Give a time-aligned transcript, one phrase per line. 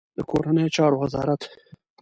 [0.17, 1.41] د کورنیو چارو وزارت